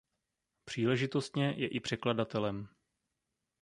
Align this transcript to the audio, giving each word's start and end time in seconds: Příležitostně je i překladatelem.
Příležitostně 0.65 1.51
je 1.57 1.67
i 1.67 1.79
překladatelem. 1.79 2.67